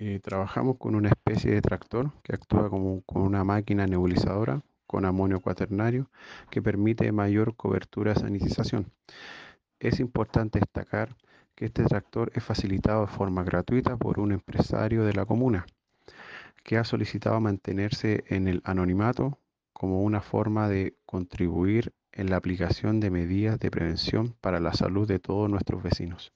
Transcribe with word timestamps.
Eh, 0.00 0.20
trabajamos 0.22 0.76
con 0.76 0.94
una 0.94 1.08
especie 1.08 1.50
de 1.50 1.60
tractor 1.60 2.12
que 2.22 2.32
actúa 2.32 2.70
como 2.70 3.02
una 3.14 3.42
máquina 3.42 3.84
nebulizadora 3.84 4.62
con 4.86 5.04
amonio 5.04 5.40
cuaternario 5.40 6.08
que 6.50 6.62
permite 6.62 7.10
mayor 7.10 7.56
cobertura 7.56 8.14
de 8.14 8.20
sanitización. 8.20 8.92
Es 9.80 9.98
importante 9.98 10.60
destacar 10.60 11.16
que 11.56 11.64
este 11.64 11.82
tractor 11.82 12.30
es 12.36 12.44
facilitado 12.44 13.06
de 13.06 13.12
forma 13.12 13.42
gratuita 13.42 13.96
por 13.96 14.20
un 14.20 14.30
empresario 14.30 15.02
de 15.02 15.14
la 15.14 15.26
comuna 15.26 15.66
que 16.62 16.78
ha 16.78 16.84
solicitado 16.84 17.40
mantenerse 17.40 18.22
en 18.28 18.46
el 18.46 18.62
anonimato 18.64 19.40
como 19.72 20.04
una 20.04 20.20
forma 20.20 20.68
de 20.68 20.94
contribuir 21.06 21.92
en 22.12 22.30
la 22.30 22.36
aplicación 22.36 23.00
de 23.00 23.10
medidas 23.10 23.58
de 23.58 23.72
prevención 23.72 24.36
para 24.40 24.60
la 24.60 24.74
salud 24.74 25.08
de 25.08 25.18
todos 25.18 25.50
nuestros 25.50 25.82
vecinos. 25.82 26.32